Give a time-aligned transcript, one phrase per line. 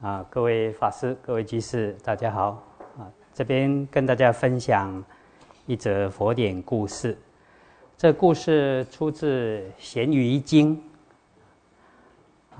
[0.00, 2.62] 啊，各位法师、各位居士，大家好！
[2.98, 3.04] 啊，
[3.34, 5.04] 这边跟大家分享
[5.66, 7.14] 一则佛典故事。
[7.98, 10.74] 这故事出自《咸鱼经》，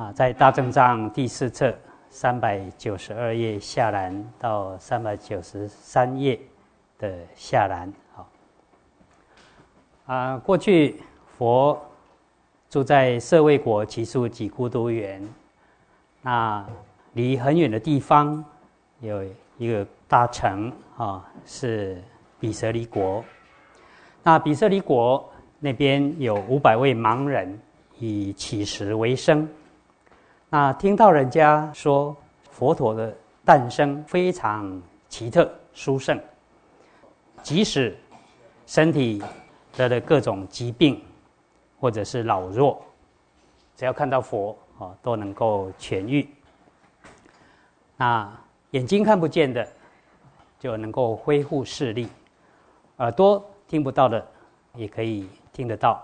[0.02, 1.74] 啊，在大正藏第四册
[2.10, 6.38] 三百九十二页下栏到三百九十三页
[6.98, 7.90] 的下栏。
[8.14, 8.28] 好，
[10.04, 11.00] 啊，过去
[11.38, 11.80] 佛
[12.68, 15.26] 住在舍卫国祇树几孤独园，
[16.20, 16.66] 那。
[17.12, 18.44] 离很远的地方
[19.00, 19.24] 有
[19.58, 22.02] 一个大城啊，是
[22.38, 23.24] 比舍离国。
[24.22, 25.28] 那比舍离国
[25.58, 27.58] 那边有五百位盲人
[27.98, 29.48] 以乞食为生。
[30.48, 32.16] 那听到人家说
[32.50, 33.14] 佛陀的
[33.44, 36.18] 诞生非常奇特殊胜，
[37.42, 37.96] 即使
[38.66, 39.22] 身体
[39.76, 41.00] 得了各种疾病
[41.78, 42.82] 或者是老弱，
[43.76, 46.28] 只要看到佛啊，都能够痊愈。
[48.00, 48.26] 那
[48.70, 49.68] 眼睛看不见的，
[50.58, 52.06] 就能够恢复视力；
[52.96, 54.26] 耳朵听不到的，
[54.74, 56.00] 也可以听得到；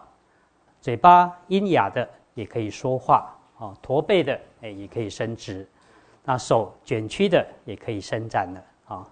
[0.78, 5.64] 嘴巴阴哑的也可以说话；啊，驼背的哎也可以伸直；
[6.22, 8.60] 那手卷曲的也可以伸展了；
[8.94, 9.08] 啊，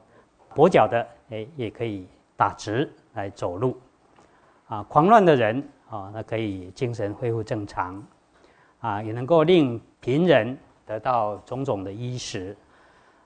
[0.55, 2.07] 跛脚的哎也可以
[2.37, 3.75] 打直来走路；
[4.69, 7.99] 啊，狂乱的人啊，那可以精神恢复正常；
[8.81, 12.55] 啊，也能够令贫人得到种种的衣食。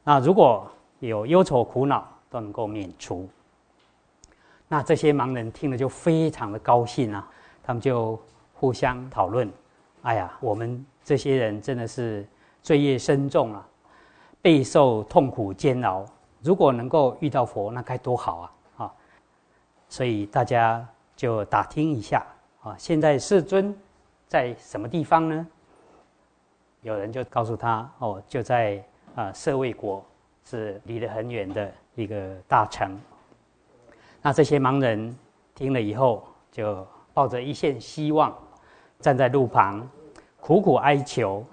[0.08, 0.66] 那如果
[1.00, 3.28] 有忧愁苦恼都能够免除，
[4.66, 7.30] 那这些盲人听了就非常的高兴啊！
[7.62, 8.18] 他们就
[8.54, 9.52] 互相讨论
[10.00, 12.26] ：“哎呀，我们这些人真的是
[12.62, 13.68] 罪业深重啊，
[14.40, 16.06] 备受痛苦煎熬。
[16.40, 18.52] 如果能够遇到佛，那该多好啊！”
[18.84, 18.94] 啊，
[19.90, 22.26] 所以大家就打听一下
[22.62, 23.76] 啊，现在世尊
[24.26, 25.46] 在什么地方呢？
[26.80, 28.82] 有人就告诉他：“哦，就在。”
[29.14, 30.04] 啊，舍卫国
[30.44, 32.98] 是离得很远的一个大城。
[34.22, 35.16] 那这些盲人
[35.54, 38.36] 听了以后，就抱着一线希望，
[39.00, 39.88] 站在路旁，
[40.40, 41.44] 苦苦哀求：“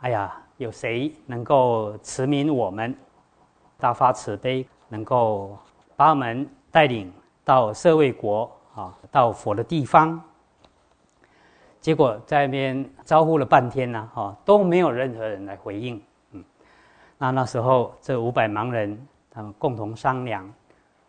[0.00, 2.94] 哎呀，有谁能够慈悯我们，
[3.78, 5.56] 大发慈悲，能够
[5.96, 7.12] 把我们带领
[7.44, 10.20] 到舍卫国啊，到佛的地方？”
[11.80, 16.00] 结果在那边招呼了半天呢，哈，都没有任何人来回应。
[17.22, 18.98] 那那时候，这五百盲人
[19.30, 20.50] 他们共同商量，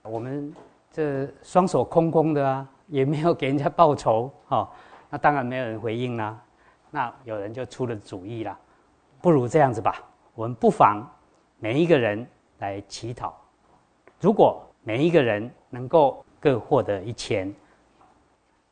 [0.01, 0.53] 我们
[0.91, 4.67] 这双手空空的啊，也没有给人家报酬，哦，
[5.09, 6.37] 那当然没有人回应啦。
[6.89, 8.59] 那有人就出了主意啦，
[9.21, 10.03] 不如这样子吧，
[10.35, 11.01] 我们不妨
[11.59, 12.27] 每一个人
[12.59, 13.33] 来乞讨，
[14.19, 17.55] 如果每一个人能够各获得一千，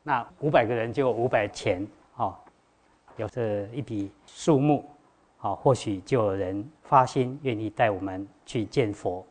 [0.02, 2.34] 那五百个人就五百钱，哦，
[3.16, 4.84] 有这一笔数目。
[5.42, 9.26] 好，或许就有人发心愿意带我们去见佛。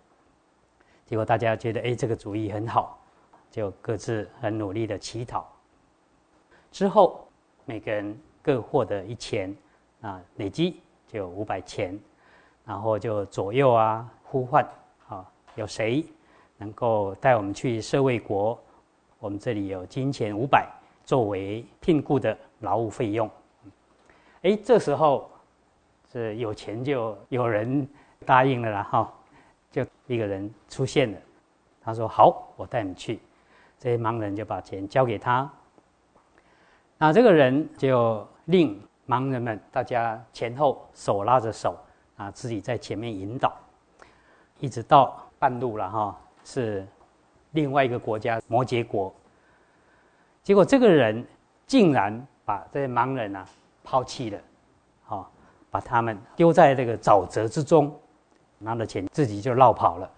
[1.06, 3.00] 结果大家觉得，哎，这个主意很好，
[3.52, 5.48] 就各自很努力的乞讨。
[6.72, 7.28] 之后，
[7.64, 9.56] 每个人各获得一钱，
[10.02, 11.98] 啊，累积就五百钱。
[12.66, 14.68] 然后就左右啊呼唤，
[15.08, 16.04] 啊，有谁
[16.58, 18.60] 能够带我们去社卫国？
[19.20, 20.68] 我们这里有金钱五百
[21.06, 23.30] 作为聘雇的劳务费用。
[24.42, 25.30] 哎，这时候。
[26.12, 27.88] 是有钱就有人
[28.26, 29.14] 答应了啦，哈，
[29.72, 31.18] 就一个人出现了，
[31.82, 33.20] 他说：“好，我带你去。”
[33.78, 35.50] 这些盲人就把钱交给他。
[36.98, 41.78] 那这个人就令盲人们大家前后手拉着手
[42.18, 43.56] 啊，自己在前面引导，
[44.60, 46.86] 一直到半路了哈，是
[47.52, 49.14] 另外一个国家摩羯国。
[50.42, 51.26] 结果这个人
[51.68, 53.48] 竟然把这些盲人啊
[53.84, 54.40] 抛弃了，
[55.04, 55.32] 好。
[55.72, 57.94] 把他们丢在这个沼泽之中，
[58.58, 60.10] 拿了钱自己就绕跑了。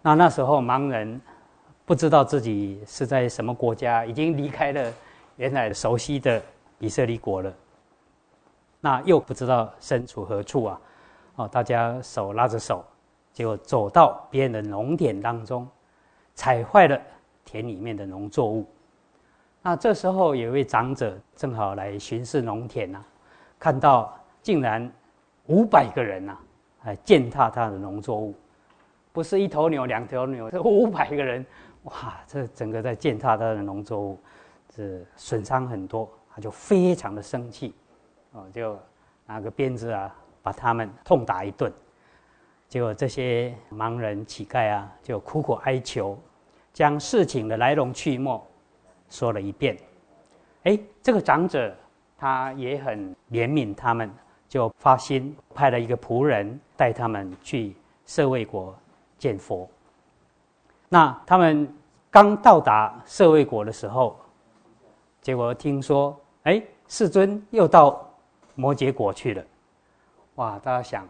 [0.00, 1.20] 那那时候盲人
[1.84, 4.92] 不知道自己是在什么国家，已经离开了
[5.36, 6.42] 原来熟悉的
[6.78, 7.52] 以色列国了。
[8.80, 10.80] 那又不知道身处何处啊？
[11.36, 12.84] 哦，大家手拉着手，
[13.32, 15.68] 结果走到别人的农田当中，
[16.34, 16.98] 踩坏了
[17.44, 18.66] 田里面的农作物。
[19.60, 22.98] 那这时候有一位长者正好来巡视农田呐，
[23.58, 24.18] 看到。
[24.42, 24.90] 竟然
[25.46, 26.36] 五百个人呐，
[26.84, 28.34] 来践踏他的农作物，
[29.12, 31.44] 不是一头牛、两头牛，是五百个人，
[31.84, 32.20] 哇！
[32.26, 34.18] 这整个在践踏他的农作物，
[34.74, 37.72] 是损伤很多，他就非常的生气，
[38.32, 38.78] 哦，就
[39.26, 41.72] 拿个鞭子啊，把他们痛打一顿。
[42.68, 46.18] 结果这些盲人乞丐啊，就苦苦哀求，
[46.72, 48.40] 将事情的来龙去脉
[49.08, 49.76] 说了一遍。
[50.64, 51.76] 哎，这个长者
[52.16, 54.10] 他也很怜悯他们。
[54.52, 58.76] 就发心派了一个仆人带他们去舍卫国
[59.16, 59.66] 见佛。
[60.90, 61.66] 那他们
[62.10, 64.14] 刚到达舍卫国的时候，
[65.22, 68.06] 结果听说，哎，世尊又到
[68.54, 69.42] 摩羯国去了。
[70.34, 70.58] 哇！
[70.58, 71.08] 大家想，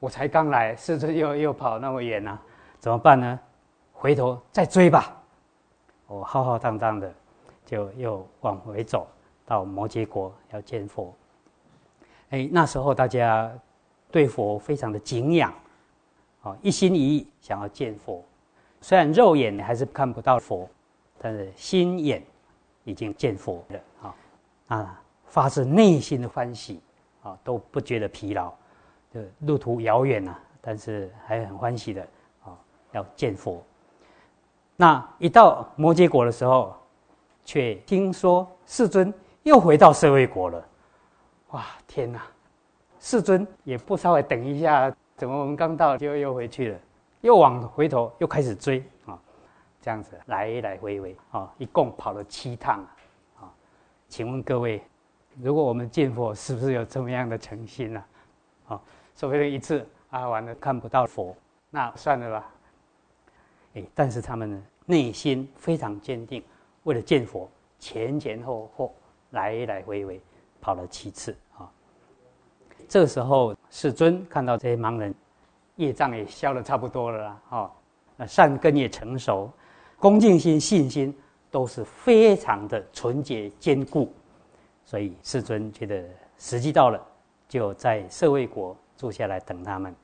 [0.00, 2.36] 我才刚来，世尊又又跑那么远呢，
[2.80, 3.38] 怎么办呢？
[3.92, 5.16] 回头再追吧。
[6.08, 7.14] 我浩浩荡荡的，
[7.64, 9.06] 就又往回走
[9.46, 11.14] 到摩羯国要见佛。
[12.30, 13.52] 哎，那时候大家
[14.10, 15.52] 对佛非常的敬仰，
[16.42, 18.24] 啊，一心一意想要见佛。
[18.80, 20.68] 虽然肉眼还是看不到佛，
[21.18, 22.22] 但是心眼
[22.84, 24.14] 已经见佛了啊！
[24.68, 26.80] 啊，发自内心的欢喜
[27.22, 28.52] 啊，都不觉得疲劳。
[29.12, 32.00] 的路途遥远呐，但是还很欢喜的
[32.44, 32.56] 啊，
[32.92, 33.60] 要见佛。
[34.76, 36.74] 那一到摩羯国的时候，
[37.44, 39.12] 却听说世尊
[39.42, 40.64] 又回到舍卫国了。
[41.50, 42.22] 哇，天哪！
[43.00, 46.78] 世尊也不稍微等一下，怎么我们刚到就又回去了？
[47.22, 49.18] 又往回头又开始追啊，
[49.80, 52.86] 这样子来来回回啊，一共跑了七趟
[53.38, 53.52] 啊。
[54.08, 54.82] 请问各位，
[55.42, 58.04] 如果我们见佛，是不是有这么样的诚心呢？
[58.68, 58.80] 啊，
[59.14, 61.36] 所谓的一次啊，完了看不到佛，
[61.68, 62.50] 那算了吧。
[63.74, 66.44] 哎，但是他们呢内心非常坚定，
[66.84, 67.48] 为了见佛，
[67.78, 68.94] 前前后后
[69.30, 70.20] 来来回回
[70.60, 71.70] 跑了七次啊。
[72.88, 75.14] 这时候世尊看到这些盲人。
[75.76, 77.70] 业障也消的差不多了啦，哦，
[78.26, 79.50] 善根也成熟，
[79.98, 81.16] 恭敬心、信心
[81.50, 84.12] 都是非常的纯洁坚固，
[84.84, 86.04] 所以世尊觉得
[86.36, 87.02] 时机到了，
[87.48, 89.96] 就在舍卫国住下来等他们。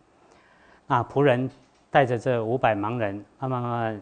[0.86, 1.50] 那仆人
[1.90, 4.00] 带着这五百盲人，慢慢慢慢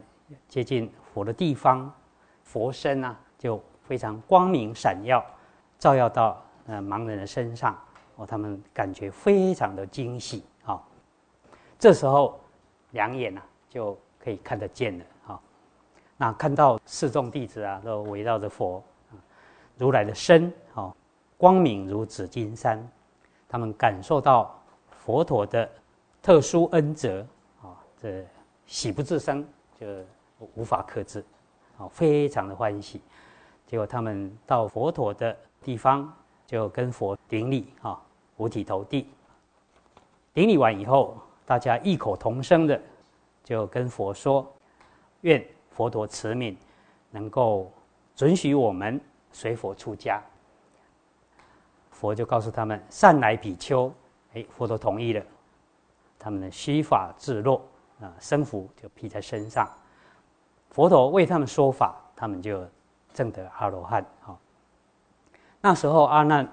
[0.48, 1.92] 接近佛的地方，
[2.44, 5.24] 佛身啊就非常光明闪耀，
[5.76, 7.78] 照耀到呃盲人的身上，
[8.16, 10.82] 哦，他们感觉非常的惊喜啊。
[11.78, 12.40] 这时候，
[12.92, 15.40] 两眼呐就可以看得见了啊。
[16.16, 18.82] 那看到四众弟子啊，都围绕着佛，
[19.76, 20.94] 如来的身啊，
[21.36, 22.86] 光明如紫金山。
[23.48, 24.58] 他们感受到
[24.90, 25.70] 佛陀的
[26.20, 27.24] 特殊恩泽
[27.62, 28.24] 啊，这
[28.66, 29.46] 喜不自胜，
[29.78, 29.86] 就
[30.54, 31.24] 无法克制，
[31.78, 33.00] 啊，非常的欢喜。
[33.66, 36.12] 结果他们到佛陀的地方，
[36.46, 38.00] 就跟佛顶礼啊，
[38.36, 39.08] 五体投地。
[40.32, 41.16] 顶礼完以后。
[41.46, 42.80] 大家异口同声的
[43.42, 44.50] 就跟佛说
[45.20, 46.56] ：“愿佛陀慈悯，
[47.10, 47.70] 能够
[48.16, 48.98] 准许我们
[49.30, 50.22] 随佛出家。”
[51.92, 53.92] 佛就告诉他们：“善来比丘。”
[54.32, 55.22] 哎，佛陀同意了。
[56.18, 57.60] 他们的须发自落
[58.00, 59.68] 啊，僧服就披在身上。
[60.70, 62.66] 佛陀为他们说法，他们就
[63.12, 64.02] 证得阿罗汉。
[64.24, 64.34] 啊，
[65.64, 66.46] 那时候阿难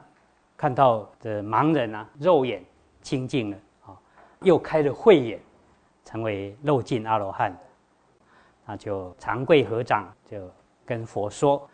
[0.55, 2.63] 看到的盲人啊，肉眼
[3.01, 3.99] 清净了啊。
[4.39, 5.37] 又开了慧眼，
[6.05, 7.53] 成为肉尽阿罗汉，
[8.65, 10.49] 那就长跪合掌，就
[10.85, 11.69] 跟佛说：“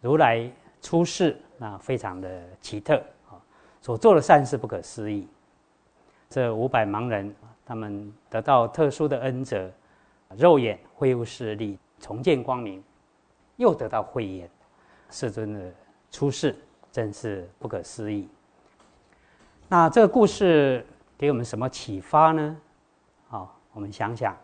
[0.00, 0.50] 如来
[0.80, 2.96] 出世，那非常的奇特
[3.28, 3.36] 啊，
[3.82, 5.28] 所做的善事不可思议。
[6.30, 7.36] 这五百盲人，
[7.66, 9.70] 他们得到特殊的恩泽，
[10.38, 12.82] 肉眼恢复视力，重见光明，
[13.56, 14.50] 又得到慧眼，
[15.10, 15.70] 世尊的
[16.10, 16.56] 出世
[16.92, 18.28] 真是不可思议。
[19.68, 20.86] 那这个故事。
[21.18, 22.56] 给我们什么启发呢？
[23.26, 24.36] 好，我们想想，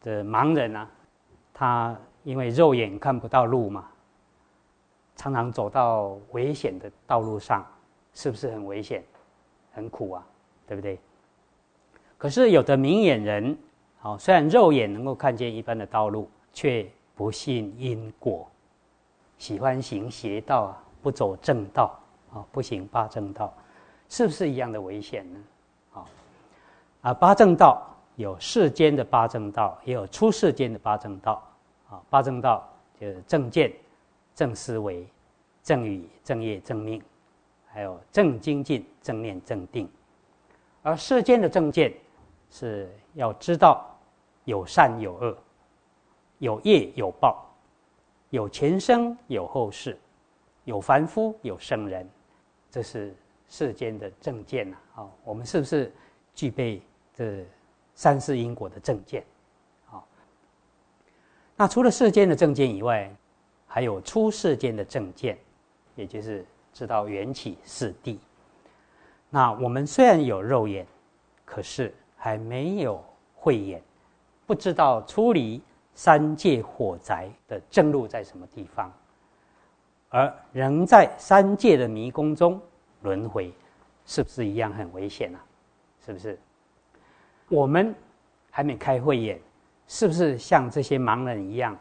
[0.00, 0.88] 这盲人呢，
[1.52, 1.94] 他
[2.24, 3.86] 因为肉眼看不到路嘛，
[5.14, 7.66] 常常走到危险的道路上，
[8.14, 9.04] 是不是很危险、
[9.74, 10.26] 很苦啊？
[10.66, 10.98] 对不对？
[12.16, 13.58] 可是有的明眼人，
[13.98, 18.50] 好，虽然肉眼能够看见一般的道路，却不信因果，
[19.36, 21.96] 喜欢行邪道啊，不走正道
[22.34, 23.54] 啊，不行八正道。
[24.08, 25.40] 是不是一样的危险呢？
[25.94, 26.04] 啊，
[27.02, 27.80] 啊，八正道
[28.16, 31.40] 有世间的八正道，也有出世间的八正道。
[31.88, 32.68] 啊，八正道
[33.00, 33.72] 就是正见、
[34.34, 35.06] 正思维、
[35.62, 37.00] 正语、正业、正命，
[37.68, 39.88] 还有正精进、正念、正定。
[40.82, 41.94] 而世间的正见
[42.50, 43.96] 是要知道
[44.44, 45.38] 有善有恶，
[46.38, 47.46] 有业有报，
[48.30, 49.96] 有前生有后世，
[50.66, 52.06] 有凡夫有圣人，
[52.70, 53.12] 这是。
[53.48, 55.92] 世间的正见呐，啊，我们是不是
[56.34, 56.82] 具备
[57.14, 57.46] 这
[57.94, 59.24] 三世因果的正见？
[59.88, 60.02] 啊，
[61.54, 63.08] 那除了世间的正见以外，
[63.68, 65.38] 还有出世间的正见，
[65.94, 68.18] 也就是知道缘起四谛。
[69.30, 70.84] 那我们虽然有肉眼，
[71.44, 73.00] 可是还没有
[73.36, 73.80] 慧眼，
[74.44, 75.62] 不知道出离
[75.94, 78.90] 三界火宅的正路在什么地方，
[80.16, 82.58] 而仍在三界的迷宫中。
[83.02, 83.52] 轮回，
[84.06, 85.38] 是不是一样很危险啊？
[86.04, 86.40] 是不是？
[87.50, 87.94] 我们
[88.50, 89.38] 还没开慧眼，
[89.86, 91.78] 是不是像这些盲人一样，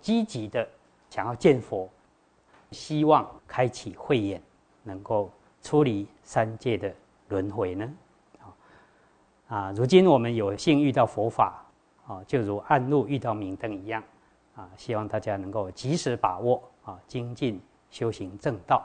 [0.00, 0.66] 积极的
[1.10, 1.90] 想要见佛，
[2.70, 4.40] 希望开启慧眼，
[4.84, 5.28] 能够
[5.60, 6.94] 出离三界的
[7.26, 7.92] 轮回呢？
[9.48, 11.66] 啊，如今我们有幸遇到佛法，
[12.06, 14.00] 啊，就如暗路遇到明灯一样，
[14.54, 18.82] 啊，希望大家能够及时把握，啊，精进修行正道，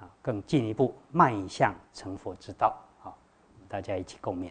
[0.00, 3.12] 啊，更进一步迈向成佛之道，啊，
[3.68, 4.50] 大家一起共勉。